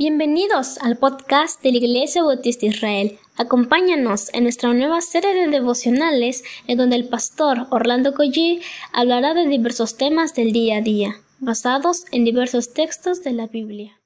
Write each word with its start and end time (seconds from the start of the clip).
Bienvenidos 0.00 0.78
al 0.78 0.96
podcast 0.96 1.60
de 1.60 1.72
la 1.72 1.78
Iglesia 1.78 2.22
Bautista 2.22 2.66
Israel. 2.66 3.18
Acompáñanos 3.36 4.32
en 4.32 4.44
nuestra 4.44 4.72
nueva 4.72 5.00
serie 5.00 5.34
de 5.34 5.48
devocionales 5.48 6.44
en 6.68 6.78
donde 6.78 6.94
el 6.94 7.08
pastor 7.08 7.66
Orlando 7.70 8.14
Collie 8.14 8.60
hablará 8.92 9.34
de 9.34 9.48
diversos 9.48 9.96
temas 9.96 10.36
del 10.36 10.52
día 10.52 10.76
a 10.76 10.82
día, 10.82 11.16
basados 11.40 12.04
en 12.12 12.24
diversos 12.24 12.72
textos 12.74 13.24
de 13.24 13.32
la 13.32 13.48
Biblia. 13.48 14.00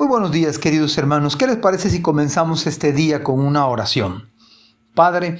Muy 0.00 0.08
buenos 0.08 0.32
días 0.32 0.58
queridos 0.58 0.98
hermanos. 0.98 1.36
¿Qué 1.36 1.46
les 1.46 1.58
parece 1.58 1.88
si 1.88 2.02
comenzamos 2.02 2.66
este 2.66 2.92
día 2.92 3.22
con 3.22 3.38
una 3.38 3.68
oración? 3.68 4.32
Padre, 4.96 5.38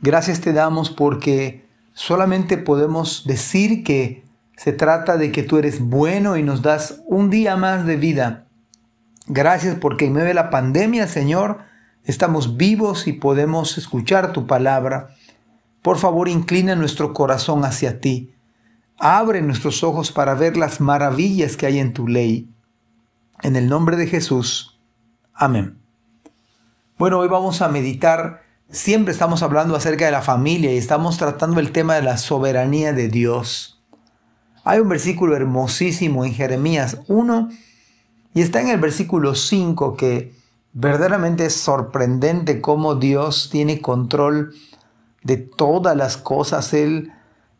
gracias 0.00 0.40
te 0.40 0.52
damos 0.52 0.90
porque 0.90 1.68
solamente 1.94 2.58
podemos 2.58 3.24
decir 3.28 3.84
que 3.84 4.23
se 4.56 4.72
trata 4.72 5.16
de 5.16 5.32
que 5.32 5.42
tú 5.42 5.58
eres 5.58 5.80
bueno 5.80 6.36
y 6.36 6.42
nos 6.42 6.62
das 6.62 7.02
un 7.06 7.30
día 7.30 7.56
más 7.56 7.86
de 7.86 7.96
vida. 7.96 8.46
Gracias 9.26 9.76
porque 9.80 10.06
en 10.06 10.12
medio 10.12 10.28
de 10.28 10.34
la 10.34 10.50
pandemia, 10.50 11.06
Señor, 11.06 11.58
estamos 12.04 12.56
vivos 12.56 13.06
y 13.06 13.14
podemos 13.14 13.78
escuchar 13.78 14.32
tu 14.32 14.46
palabra. 14.46 15.08
Por 15.82 15.98
favor, 15.98 16.28
inclina 16.28 16.76
nuestro 16.76 17.12
corazón 17.12 17.64
hacia 17.64 18.00
ti. 18.00 18.32
Abre 18.98 19.42
nuestros 19.42 19.82
ojos 19.82 20.12
para 20.12 20.34
ver 20.34 20.56
las 20.56 20.80
maravillas 20.80 21.56
que 21.56 21.66
hay 21.66 21.78
en 21.78 21.92
tu 21.92 22.06
ley. 22.06 22.48
En 23.42 23.56
el 23.56 23.68
nombre 23.68 23.96
de 23.96 24.06
Jesús. 24.06 24.78
Amén. 25.34 25.78
Bueno, 26.96 27.18
hoy 27.18 27.28
vamos 27.28 27.60
a 27.60 27.68
meditar. 27.68 28.44
Siempre 28.70 29.12
estamos 29.12 29.42
hablando 29.42 29.74
acerca 29.74 30.04
de 30.04 30.12
la 30.12 30.22
familia 30.22 30.72
y 30.72 30.76
estamos 30.76 31.18
tratando 31.18 31.60
el 31.60 31.72
tema 31.72 31.96
de 31.96 32.02
la 32.02 32.18
soberanía 32.18 32.92
de 32.92 33.08
Dios. 33.08 33.73
Hay 34.64 34.80
un 34.80 34.88
versículo 34.88 35.36
hermosísimo 35.36 36.24
en 36.24 36.32
Jeremías 36.32 36.98
1 37.08 37.50
y 38.32 38.40
está 38.40 38.62
en 38.62 38.68
el 38.68 38.80
versículo 38.80 39.34
5 39.34 39.94
que 39.94 40.32
verdaderamente 40.72 41.46
es 41.46 41.54
sorprendente 41.54 42.62
cómo 42.62 42.94
Dios 42.94 43.50
tiene 43.52 43.82
control 43.82 44.54
de 45.22 45.36
todas 45.36 45.94
las 45.94 46.16
cosas. 46.16 46.72
Él, 46.72 47.12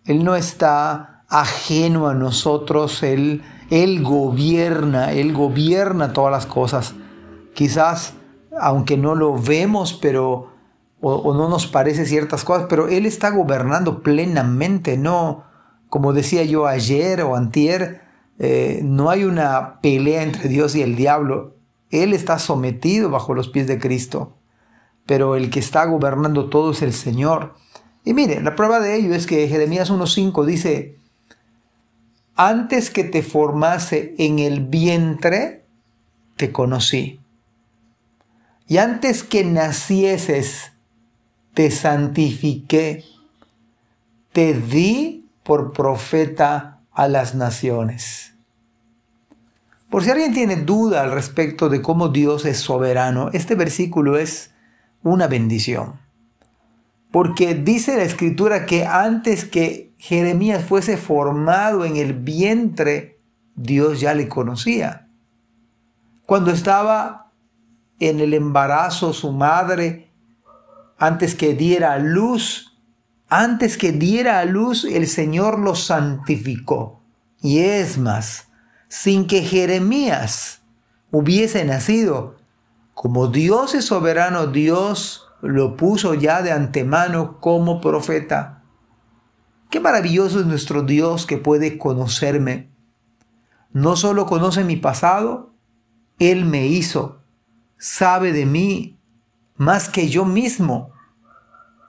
él 0.06 0.25
no 0.25 0.34
está 0.34 1.25
ajeno 1.28 2.08
a 2.08 2.14
nosotros, 2.14 3.02
él, 3.02 3.42
él 3.70 4.02
gobierna, 4.02 5.12
Él 5.12 5.32
gobierna 5.32 6.12
todas 6.12 6.32
las 6.32 6.47
cosas. 6.47 6.94
Quizás, 7.55 8.14
aunque 8.58 8.97
no 8.97 9.14
lo 9.14 9.36
vemos, 9.36 9.92
pero, 9.92 10.52
o, 11.00 11.12
o 11.12 11.34
no 11.34 11.48
nos 11.48 11.66
parece 11.66 12.06
ciertas 12.06 12.44
cosas, 12.44 12.66
pero 12.69 12.88
Él 12.88 13.05
está 13.05 13.30
gobernando 13.30 14.02
plenamente, 14.02 14.97
no, 14.97 15.44
como 15.95 16.12
decía 16.12 16.42
yo 16.42 16.67
ayer 16.67 17.23
o 17.23 17.37
antier, 17.37 18.00
eh, 18.41 18.81
no 18.83 19.11
hay 19.11 19.23
una 19.23 19.81
pelea 19.81 20.25
entre 20.25 20.48
Dios 20.48 20.75
y 20.75 20.83
el 20.83 20.97
diablo. 20.97 21.55
Él 21.89 22.14
está 22.14 22.41
sometido 22.41 23.11
bajo 23.11 23.33
los 23.33 23.48
pies 23.48 23.69
de 23.69 23.78
Cristo, 23.78 24.37
pero 25.06 25.37
el 25.37 25.50
que 25.50 25.61
está 25.61 25.84
gobernando 25.84 26.50
todo 26.50 26.72
es 26.72 26.83
el 26.83 26.92
Señor. 26.92 27.55
Y 28.05 28.12
mire, 28.12 28.42
la 28.42 28.56
prueba 28.56 28.81
de 28.81 28.97
ello 28.97 29.15
es 29.15 29.28
que 29.28 29.47
Jeremías 29.47 29.92
1.5 29.92 30.45
dice, 30.45 30.98
antes 32.34 32.91
que 32.91 33.05
te 33.05 33.22
formase 33.22 34.17
en 34.19 34.41
el 34.41 34.67
vientre, 34.67 35.65
te 36.34 36.50
conocí. 36.50 37.20
Y 38.67 38.78
antes 38.78 39.22
que 39.22 39.45
nacieses, 39.45 40.72
te 41.55 41.70
santifiqué. 41.70 43.05
Te 44.33 44.55
di 44.55 45.23
por 45.45 45.73
profeta 45.73 46.81
a 46.92 47.06
las 47.06 47.34
naciones. 47.34 48.34
Por 49.91 50.03
si 50.03 50.11
alguien 50.11 50.34
tiene 50.34 50.56
duda 50.56 51.03
al 51.03 51.12
respecto 51.12 51.69
de 51.69 51.81
cómo 51.81 52.09
Dios 52.09 52.45
es 52.47 52.59
soberano, 52.59 53.31
este 53.33 53.55
versículo 53.55 54.19
es 54.19 54.53
una 55.05 55.28
bendición. 55.28 56.00
Porque 57.12 57.54
dice 57.54 57.97
la 57.97 58.03
escritura 58.03 58.66
que 58.66 58.87
antes 58.87 59.44
que 59.44 59.93
Jeremías 59.99 60.65
fuese 60.65 60.97
formado 60.97 61.84
en 61.84 61.97
el 61.97 62.12
vientre, 62.15 63.21
Dios 63.54 64.00
ya 64.00 64.15
le 64.15 64.28
conocía. 64.28 65.06
Cuando 66.27 66.50
estaba 66.50 67.31
en 68.00 68.19
el 68.19 68.34
embarazo 68.34 69.12
su 69.12 69.31
madre, 69.31 70.10
antes 70.99 71.34
que 71.34 71.54
diera 71.54 71.99
luz, 71.99 72.73
antes 73.28 73.76
que 73.76 73.92
diera 73.92 74.38
a 74.38 74.44
luz, 74.44 74.84
el 74.84 75.06
Señor 75.06 75.58
lo 75.58 75.74
santificó. 75.74 77.00
Y 77.40 77.58
es 77.58 77.98
más, 77.98 78.48
sin 78.88 79.26
que 79.26 79.42
Jeremías 79.42 80.62
hubiese 81.10 81.64
nacido, 81.64 82.36
como 82.94 83.26
Dios 83.28 83.74
es 83.74 83.86
soberano, 83.86 84.46
Dios 84.46 85.26
lo 85.42 85.76
puso 85.76 86.14
ya 86.14 86.42
de 86.42 86.52
antemano 86.52 87.40
como 87.40 87.80
profeta. 87.80 88.62
Qué 89.68 89.80
maravilloso 89.80 90.41
es 90.41 90.46
nuestro 90.46 90.82
Dios 90.82 91.26
que 91.26 91.36
puede 91.36 91.76
conocerme. 91.76 92.70
No 93.72 93.96
solo 93.96 94.24
conoce 94.26 94.64
mi 94.64 94.76
pasado, 94.76 95.52
Él 96.18 96.44
me 96.44 96.68
hizo, 96.68 97.20
sabe 97.76 98.32
de 98.32 98.46
mí 98.46 98.96
más 99.56 99.88
que 99.88 100.08
yo 100.08 100.24
mismo 100.24 100.94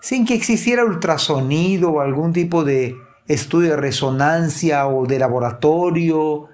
sin 0.05 0.23
que 0.23 0.35
existiera 0.35 0.85
ultrasonido 0.85 1.89
o 1.89 1.99
algún 1.99 2.31
tipo 2.31 2.63
de 2.63 2.95
estudio 3.27 3.71
de 3.71 3.77
resonancia 3.77 4.85
o 4.85 5.07
de 5.07 5.17
laboratorio. 5.17 6.45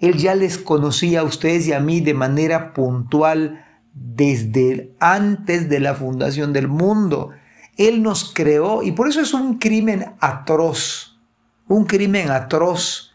Él 0.00 0.16
ya 0.16 0.34
les 0.34 0.58
conocía 0.58 1.20
a 1.20 1.22
ustedes 1.22 1.68
y 1.68 1.72
a 1.72 1.78
mí 1.78 2.00
de 2.00 2.14
manera 2.14 2.74
puntual 2.74 3.64
desde 3.94 4.92
antes 4.98 5.68
de 5.68 5.78
la 5.78 5.94
fundación 5.94 6.52
del 6.52 6.66
mundo. 6.66 7.30
Él 7.76 8.02
nos 8.02 8.32
creó 8.34 8.82
y 8.82 8.90
por 8.90 9.06
eso 9.06 9.20
es 9.20 9.32
un 9.34 9.58
crimen 9.58 10.06
atroz, 10.18 11.16
un 11.68 11.84
crimen 11.84 12.32
atroz 12.32 13.14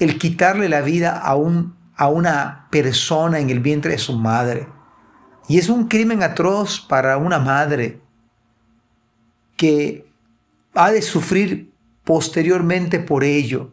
el 0.00 0.18
quitarle 0.18 0.68
la 0.68 0.80
vida 0.80 1.16
a, 1.16 1.36
un, 1.36 1.76
a 1.94 2.08
una 2.08 2.66
persona 2.72 3.38
en 3.38 3.50
el 3.50 3.60
vientre 3.60 3.92
de 3.92 3.98
su 3.98 4.18
madre. 4.18 4.66
Y 5.46 5.58
es 5.58 5.68
un 5.68 5.86
crimen 5.86 6.24
atroz 6.24 6.80
para 6.80 7.18
una 7.18 7.38
madre 7.38 8.04
que 9.56 10.06
ha 10.74 10.90
de 10.90 11.02
sufrir 11.02 11.72
posteriormente 12.04 13.00
por 13.00 13.24
ello. 13.24 13.72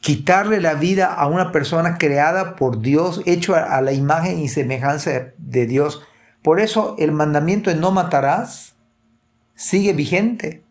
Quitarle 0.00 0.60
la 0.60 0.74
vida 0.74 1.12
a 1.12 1.26
una 1.26 1.50
persona 1.50 1.98
creada 1.98 2.54
por 2.54 2.80
Dios, 2.80 3.22
hecho 3.26 3.56
a, 3.56 3.80
la 3.80 3.92
imagen 3.92 4.38
y 4.38 4.48
semejanza 4.48 5.32
de 5.36 5.66
Dios. 5.66 6.02
Por 6.42 6.60
eso 6.60 6.94
el 6.98 7.10
mandamiento 7.10 7.70
de 7.70 7.76
no 7.76 7.90
matarás 7.90 8.76
sigue 9.56 9.92
vigente. 9.92 10.62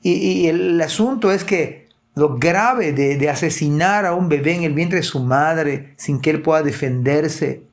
Y, 0.00 0.46
el 0.46 0.80
asunto 0.80 1.32
es 1.32 1.42
que 1.42 1.88
lo 2.14 2.38
grave 2.38 2.92
de, 2.92 3.16
de, 3.16 3.28
asesinar 3.28 4.06
a 4.06 4.14
un 4.14 4.28
bebé 4.28 4.54
en 4.54 4.62
el 4.62 4.74
vientre 4.74 4.98
de 4.98 5.02
su 5.02 5.20
madre 5.20 5.94
sin 5.96 6.20
que 6.20 6.30
él 6.30 6.40
pueda 6.40 6.62
defenderse 6.62 7.64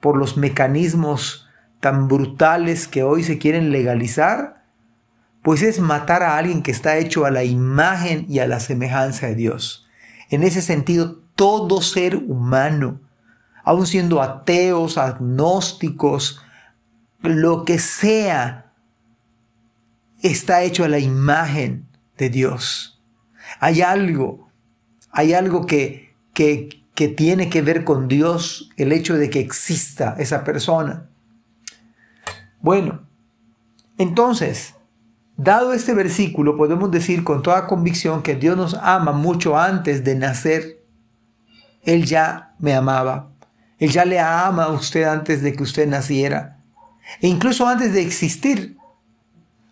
por 0.00 0.16
los 0.16 0.38
mecanismos 0.38 1.43
tan 1.84 2.08
brutales 2.08 2.88
que 2.88 3.02
hoy 3.02 3.22
se 3.22 3.36
quieren 3.36 3.70
legalizar, 3.70 4.64
pues 5.42 5.60
es 5.60 5.80
matar 5.80 6.22
a 6.22 6.38
alguien 6.38 6.62
que 6.62 6.70
está 6.70 6.96
hecho 6.96 7.26
a 7.26 7.30
la 7.30 7.44
imagen 7.44 8.24
y 8.26 8.38
a 8.38 8.46
la 8.46 8.58
semejanza 8.58 9.26
de 9.26 9.34
Dios. 9.34 9.86
En 10.30 10.44
ese 10.44 10.62
sentido, 10.62 11.20
todo 11.36 11.82
ser 11.82 12.16
humano, 12.16 13.02
aun 13.64 13.86
siendo 13.86 14.22
ateos, 14.22 14.96
agnósticos, 14.96 16.40
lo 17.20 17.66
que 17.66 17.78
sea, 17.78 18.72
está 20.22 20.62
hecho 20.62 20.84
a 20.84 20.88
la 20.88 21.00
imagen 21.00 21.86
de 22.16 22.30
Dios. 22.30 23.04
Hay 23.60 23.82
algo, 23.82 24.48
hay 25.10 25.34
algo 25.34 25.66
que, 25.66 26.14
que, 26.32 26.82
que 26.94 27.08
tiene 27.08 27.50
que 27.50 27.60
ver 27.60 27.84
con 27.84 28.08
Dios, 28.08 28.70
el 28.78 28.90
hecho 28.90 29.18
de 29.18 29.28
que 29.28 29.40
exista 29.40 30.16
esa 30.18 30.44
persona. 30.44 31.10
Bueno, 32.64 33.00
entonces, 33.98 34.74
dado 35.36 35.74
este 35.74 35.92
versículo, 35.92 36.56
podemos 36.56 36.90
decir 36.90 37.22
con 37.22 37.42
toda 37.42 37.66
convicción 37.66 38.22
que 38.22 38.36
Dios 38.36 38.56
nos 38.56 38.72
ama 38.72 39.12
mucho 39.12 39.58
antes 39.58 40.02
de 40.02 40.14
nacer. 40.14 40.82
Él 41.82 42.06
ya 42.06 42.54
me 42.58 42.72
amaba. 42.72 43.28
Él 43.78 43.90
ya 43.90 44.06
le 44.06 44.18
ama 44.18 44.64
a 44.64 44.72
usted 44.72 45.02
antes 45.02 45.42
de 45.42 45.52
que 45.52 45.62
usted 45.62 45.86
naciera. 45.86 46.64
E 47.20 47.28
incluso 47.28 47.68
antes 47.68 47.92
de 47.92 48.00
existir. 48.00 48.78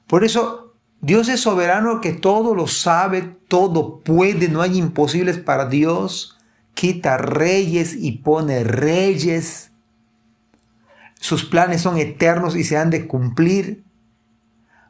Por 0.07 0.23
eso 0.23 0.75
Dios 1.01 1.31
es 1.31 1.41
soberano 1.41 2.03
que 2.03 2.13
todo 2.13 2.55
lo 2.55 2.67
sabe, 2.67 3.23
todo 3.49 4.01
puede, 4.01 4.51
no 4.51 4.61
hay 4.61 4.77
imposibles 4.77 5.39
para 5.39 5.65
Dios. 5.65 6.37
Quita 6.75 7.17
reyes 7.17 7.97
y 7.99 8.19
pone 8.19 8.65
reyes. 8.65 9.72
Sus 11.23 11.45
planes 11.45 11.81
son 11.81 11.99
eternos 11.99 12.57
y 12.57 12.65
se 12.65 12.77
han 12.77 12.91
de 12.91 13.07
cumplir. 13.07 13.85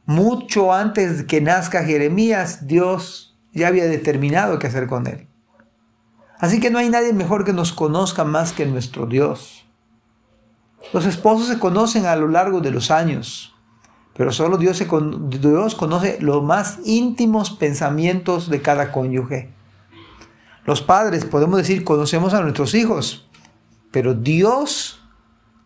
Mucho 0.06 0.72
antes 0.72 1.24
que 1.24 1.42
nazca 1.42 1.84
Jeremías, 1.84 2.66
Dios 2.66 3.36
ya 3.52 3.68
había 3.68 3.84
determinado 3.84 4.58
qué 4.58 4.66
hacer 4.66 4.86
con 4.86 5.06
él. 5.06 5.28
Así 6.38 6.58
que 6.58 6.70
no 6.70 6.78
hay 6.78 6.88
nadie 6.88 7.12
mejor 7.12 7.44
que 7.44 7.52
nos 7.52 7.74
conozca 7.74 8.24
más 8.24 8.52
que 8.54 8.64
nuestro 8.64 9.04
Dios. 9.04 9.66
Los 10.94 11.04
esposos 11.04 11.48
se 11.48 11.58
conocen 11.58 12.06
a 12.06 12.16
lo 12.16 12.28
largo 12.28 12.62
de 12.62 12.70
los 12.70 12.90
años, 12.90 13.54
pero 14.16 14.32
solo 14.32 14.56
Dios, 14.56 14.82
Dios 15.28 15.74
conoce 15.74 16.16
los 16.22 16.42
más 16.42 16.78
íntimos 16.86 17.50
pensamientos 17.50 18.48
de 18.48 18.62
cada 18.62 18.90
cónyuge. 18.90 19.50
Los 20.64 20.80
padres, 20.80 21.26
podemos 21.26 21.58
decir, 21.58 21.84
conocemos 21.84 22.32
a 22.32 22.40
nuestros 22.40 22.74
hijos, 22.74 23.28
pero 23.90 24.14
Dios 24.14 25.01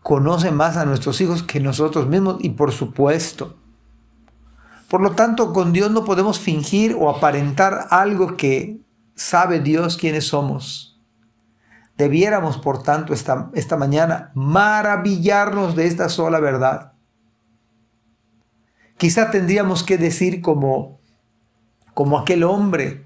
conoce 0.07 0.51
más 0.51 0.77
a 0.77 0.85
nuestros 0.85 1.19
hijos 1.19 1.43
que 1.43 1.59
nosotros 1.59 2.07
mismos 2.07 2.37
y 2.39 2.51
por 2.51 2.71
supuesto. 2.71 3.57
Por 4.87 5.01
lo 5.01 5.11
tanto, 5.11 5.51
con 5.51 5.73
Dios 5.73 5.91
no 5.91 6.05
podemos 6.05 6.39
fingir 6.39 6.95
o 6.97 7.09
aparentar 7.09 7.87
algo 7.89 8.37
que 8.37 8.79
sabe 9.15 9.59
Dios 9.59 9.97
quiénes 9.97 10.25
somos. 10.25 10.97
Debiéramos, 11.97 12.57
por 12.57 12.83
tanto, 12.83 13.13
esta, 13.13 13.51
esta 13.53 13.75
mañana 13.75 14.31
maravillarnos 14.33 15.75
de 15.75 15.87
esta 15.87 16.07
sola 16.07 16.39
verdad. 16.39 16.93
Quizá 18.95 19.29
tendríamos 19.29 19.83
que 19.83 19.97
decir 19.97 20.41
como, 20.41 21.01
como 21.93 22.17
aquel 22.17 22.45
hombre 22.45 23.05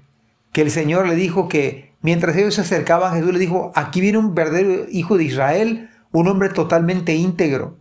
que 0.52 0.62
el 0.62 0.70
Señor 0.70 1.08
le 1.08 1.16
dijo 1.16 1.48
que 1.48 1.96
mientras 2.00 2.36
ellos 2.36 2.54
se 2.54 2.60
acercaban, 2.60 3.14
Jesús 3.14 3.32
le 3.32 3.40
dijo, 3.40 3.72
aquí 3.74 4.00
viene 4.00 4.18
un 4.18 4.36
verdadero 4.36 4.86
hijo 4.88 5.18
de 5.18 5.24
Israel, 5.24 5.88
un 6.12 6.28
hombre 6.28 6.50
totalmente 6.50 7.14
íntegro. 7.14 7.78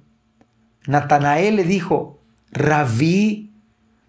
Natanael 0.88 1.58
le 1.58 1.64
dijo, 1.64 2.20
Rabí, 2.52 3.52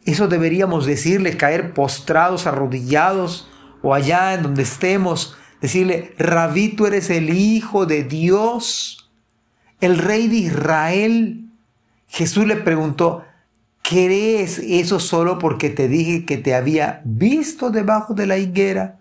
eso 0.04 0.28
deberíamos 0.28 0.86
decirle, 0.86 1.36
caer 1.36 1.74
postrados, 1.74 2.46
arrodillados, 2.46 3.48
o 3.82 3.94
allá 3.94 4.34
en 4.34 4.42
donde 4.42 4.62
estemos, 4.62 5.36
decirle, 5.60 6.14
Rabí, 6.18 6.70
tú 6.70 6.86
eres 6.86 7.10
el 7.10 7.30
Hijo 7.30 7.84
de 7.84 8.04
Dios, 8.04 9.10
el 9.80 9.98
Rey 9.98 10.28
de 10.28 10.36
Israel. 10.36 11.46
Jesús 12.08 12.46
le 12.46 12.56
preguntó, 12.56 13.24
¿crees 13.82 14.58
eso 14.58 15.00
solo 15.00 15.38
porque 15.38 15.68
te 15.68 15.88
dije 15.88 16.24
que 16.24 16.38
te 16.38 16.54
había 16.54 17.02
visto 17.04 17.70
debajo 17.70 18.14
de 18.14 18.26
la 18.26 18.38
higuera? 18.38 19.00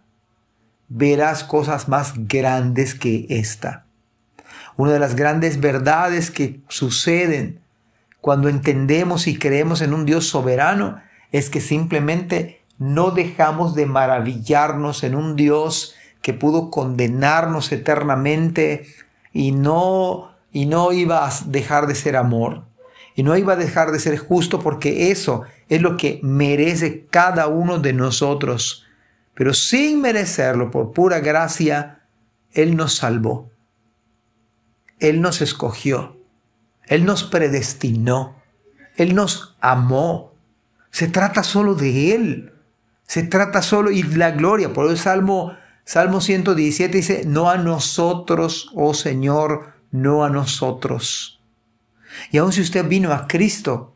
Verás 0.90 1.44
cosas 1.44 1.88
más 1.88 2.14
grandes 2.28 2.96
que 2.96 3.28
esta. 3.30 3.86
Una 4.82 4.94
de 4.94 5.00
las 5.00 5.16
grandes 5.16 5.60
verdades 5.60 6.32
que 6.32 6.60
suceden 6.68 7.60
cuando 8.20 8.50
entendemos 8.50 9.28
y 9.28 9.38
creemos 9.38 9.80
en 9.82 9.94
un 9.94 10.08
Dios 10.08 10.26
soberano 10.26 11.00
es 11.32 11.52
que 11.52 11.62
simplemente 11.62 12.64
no 12.80 13.12
dejamos 13.12 13.76
de 13.76 13.86
maravillarnos 13.86 15.04
en 15.04 15.14
un 15.14 15.36
Dios 15.36 15.94
que 16.24 16.34
pudo 16.34 16.72
condenarnos 16.72 17.72
eternamente 17.72 18.88
y 19.32 19.52
no 19.52 20.32
y 20.52 20.66
no 20.66 20.92
iba 20.94 21.28
a 21.28 21.32
dejar 21.46 21.86
de 21.86 21.94
ser 21.94 22.16
amor 22.18 22.64
y 23.16 23.22
no 23.22 23.38
iba 23.38 23.54
a 23.54 23.58
dejar 23.58 23.92
de 23.92 24.00
ser 24.00 24.18
justo 24.18 24.62
porque 24.62 25.12
eso 25.12 25.44
es 25.70 25.80
lo 25.80 25.96
que 25.96 26.20
merece 26.24 27.06
cada 27.12 27.46
uno 27.50 27.78
de 27.78 27.94
nosotros. 27.94 28.88
Pero 29.36 29.54
sin 29.54 30.02
merecerlo, 30.02 30.72
por 30.72 30.92
pura 30.92 31.20
gracia, 31.20 32.00
Él 32.52 32.76
nos 32.76 32.96
salvó. 32.96 33.52
Él 35.02 35.20
nos 35.20 35.42
escogió, 35.42 36.16
Él 36.88 37.06
nos 37.06 37.24
predestinó, 37.24 38.36
Él 38.96 39.16
nos 39.16 39.58
amó. 39.60 40.34
Se 40.92 41.08
trata 41.08 41.44
solo 41.44 41.74
de 41.76 42.16
Él, 42.16 42.54
se 43.04 43.24
trata 43.24 43.62
solo 43.62 43.92
y 43.92 44.04
la 44.04 44.32
gloria. 44.32 44.74
Por 44.74 44.90
el 44.90 44.98
Salmo, 44.98 45.58
Salmo 45.84 46.22
117 46.22 46.96
dice, 46.96 47.24
no 47.26 47.50
a 47.50 47.58
nosotros, 47.58 48.72
oh 48.76 48.94
Señor, 48.94 49.74
no 49.90 50.24
a 50.24 50.30
nosotros. 50.30 51.42
Y 52.30 52.38
aun 52.38 52.54
si 52.54 52.62
usted 52.62 52.88
vino 52.88 53.12
a 53.12 53.28
Cristo, 53.28 53.96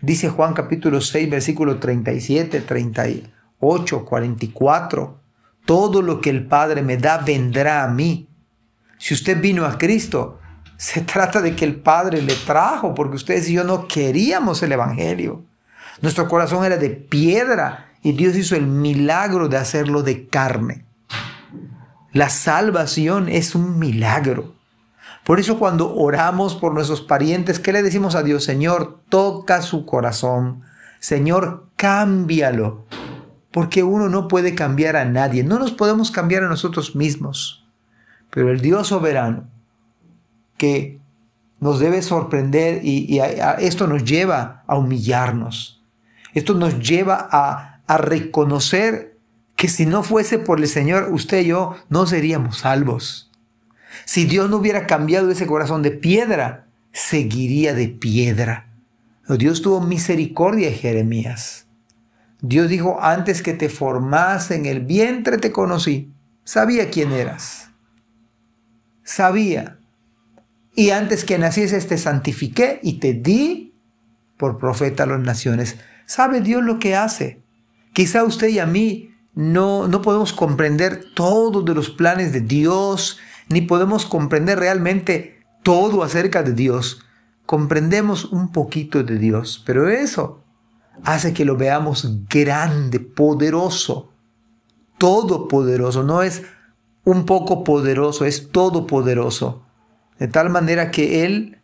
dice 0.00 0.28
Juan 0.28 0.54
capítulo 0.54 1.00
6, 1.00 1.28
versículo 1.28 1.80
37, 1.80 2.60
38, 2.60 4.04
44, 4.04 5.20
todo 5.64 6.00
lo 6.00 6.20
que 6.20 6.30
el 6.30 6.46
Padre 6.46 6.82
me 6.82 6.96
da 6.96 7.18
vendrá 7.18 7.82
a 7.82 7.88
mí 7.88 8.27
si 8.98 9.14
usted 9.14 9.40
vino 9.40 9.64
a 9.64 9.78
Cristo, 9.78 10.38
se 10.76 11.00
trata 11.12 11.40
de 11.40 11.54
que 11.56 11.64
el 11.64 11.76
Padre 11.76 12.22
le 12.22 12.34
trajo, 12.34 12.94
porque 12.94 13.16
ustedes 13.16 13.48
y 13.48 13.54
yo 13.54 13.64
no 13.64 13.88
queríamos 13.88 14.62
el 14.62 14.72
Evangelio. 14.72 15.44
Nuestro 16.00 16.28
corazón 16.28 16.64
era 16.64 16.76
de 16.76 16.90
piedra 16.90 17.92
y 18.02 18.12
Dios 18.12 18.36
hizo 18.36 18.54
el 18.54 18.66
milagro 18.66 19.48
de 19.48 19.56
hacerlo 19.56 20.02
de 20.02 20.28
carne. 20.28 20.84
La 22.12 22.28
salvación 22.28 23.28
es 23.28 23.54
un 23.54 23.78
milagro. 23.78 24.54
Por 25.24 25.40
eso 25.40 25.58
cuando 25.58 25.94
oramos 25.94 26.54
por 26.54 26.72
nuestros 26.72 27.02
parientes, 27.02 27.58
¿qué 27.58 27.72
le 27.72 27.82
decimos 27.82 28.14
a 28.14 28.22
Dios? 28.22 28.44
Señor, 28.44 29.00
toca 29.10 29.60
su 29.60 29.84
corazón. 29.84 30.62
Señor, 31.00 31.66
cámbialo. 31.76 32.86
Porque 33.50 33.82
uno 33.82 34.08
no 34.08 34.26
puede 34.26 34.54
cambiar 34.54 34.96
a 34.96 35.04
nadie. 35.04 35.44
No 35.44 35.58
nos 35.58 35.72
podemos 35.72 36.10
cambiar 36.10 36.44
a 36.44 36.48
nosotros 36.48 36.96
mismos. 36.96 37.57
Pero 38.38 38.52
el 38.52 38.60
Dios 38.60 38.86
soberano, 38.86 39.48
que 40.56 41.00
nos 41.58 41.80
debe 41.80 42.02
sorprender 42.02 42.84
y, 42.84 43.18
esto 43.58 43.88
nos 43.88 44.04
lleva 44.04 44.62
a 44.68 44.78
humillarnos. 44.78 45.82
Esto 46.34 46.54
nos 46.54 46.78
lleva 46.78 47.28
a, 47.32 47.80
reconocer 47.98 49.18
que 49.56 49.66
si 49.66 49.86
no 49.86 50.04
fuese 50.04 50.38
por 50.38 50.60
el 50.60 50.68
Señor, 50.68 51.08
usted 51.10 51.40
y 51.40 51.46
yo 51.46 51.74
no 51.88 52.06
seríamos 52.06 52.58
salvos. 52.58 53.32
Si 54.04 54.24
Dios 54.24 54.48
no 54.48 54.58
hubiera 54.58 54.86
cambiado 54.86 55.32
ese 55.32 55.48
corazón 55.48 55.82
de 55.82 55.90
piedra, 55.90 56.66
seguiría 56.92 57.74
de 57.74 57.88
piedra. 57.88 58.68
Dios 59.36 59.62
tuvo 59.62 59.80
misericordia 59.80 60.68
de 60.68 60.76
Jeremías. 60.76 61.66
Dios 62.40 62.68
dijo, 62.68 62.98
antes 63.02 63.42
que 63.42 63.54
te 63.54 63.68
formase 63.68 64.54
en 64.54 64.66
el 64.66 64.78
vientre 64.78 65.38
te 65.38 65.50
conocí, 65.50 66.12
sabía 66.44 66.88
quién 66.88 67.10
eras 67.10 67.67
sabía. 69.08 69.78
Y 70.74 70.90
antes 70.90 71.24
que 71.24 71.38
naciese 71.38 71.80
te 71.80 71.96
santifiqué 71.96 72.78
y 72.82 73.00
te 73.00 73.14
di 73.14 73.74
por 74.36 74.58
profeta 74.58 75.04
a 75.04 75.06
las 75.06 75.20
naciones. 75.20 75.76
¿Sabe 76.04 76.40
Dios 76.40 76.62
lo 76.62 76.78
que 76.78 76.94
hace? 76.94 77.42
Quizá 77.94 78.22
usted 78.22 78.48
y 78.48 78.58
a 78.58 78.66
mí 78.66 79.14
no, 79.34 79.88
no 79.88 80.02
podemos 80.02 80.32
comprender 80.32 81.02
todos 81.14 81.64
de 81.64 81.74
los 81.74 81.90
planes 81.90 82.32
de 82.32 82.42
Dios, 82.42 83.18
ni 83.48 83.62
podemos 83.62 84.04
comprender 84.04 84.58
realmente 84.58 85.40
todo 85.62 86.02
acerca 86.02 86.42
de 86.42 86.52
Dios. 86.52 87.00
Comprendemos 87.46 88.26
un 88.26 88.52
poquito 88.52 89.02
de 89.02 89.18
Dios, 89.18 89.62
pero 89.64 89.88
eso 89.88 90.44
hace 91.02 91.32
que 91.32 91.46
lo 91.46 91.56
veamos 91.56 92.26
grande, 92.28 93.00
poderoso, 93.00 94.12
todopoderoso. 94.98 96.02
No 96.02 96.22
es 96.22 96.42
un 97.08 97.24
poco 97.24 97.64
poderoso, 97.64 98.26
es 98.26 98.50
todopoderoso. 98.50 99.64
De 100.18 100.28
tal 100.28 100.50
manera 100.50 100.90
que 100.90 101.24
Él 101.24 101.62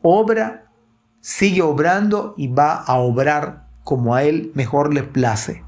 obra, 0.00 0.70
sigue 1.20 1.60
obrando 1.62 2.34
y 2.36 2.46
va 2.46 2.74
a 2.76 2.98
obrar 2.98 3.66
como 3.82 4.14
a 4.14 4.22
Él 4.22 4.52
mejor 4.54 4.94
le 4.94 5.02
place. 5.02 5.64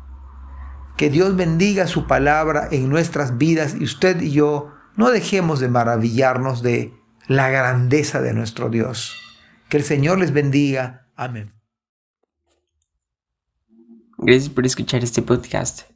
Que 0.96 1.10
Dios 1.10 1.34
bendiga 1.34 1.88
su 1.88 2.06
palabra 2.06 2.68
en 2.70 2.88
nuestras 2.88 3.38
vidas 3.38 3.74
y 3.76 3.82
usted 3.82 4.20
y 4.20 4.30
yo 4.30 4.70
no 4.94 5.10
dejemos 5.10 5.58
de 5.58 5.68
maravillarnos 5.68 6.62
de 6.62 6.94
la 7.26 7.48
grandeza 7.50 8.22
de 8.22 8.34
nuestro 8.34 8.70
Dios. 8.70 9.16
Que 9.68 9.78
el 9.78 9.82
Señor 9.82 10.20
les 10.20 10.32
bendiga. 10.32 11.08
Amén. 11.16 11.52
Gracias 14.16 14.48
por 14.48 14.64
escuchar 14.64 15.02
este 15.02 15.22
podcast. 15.22 15.95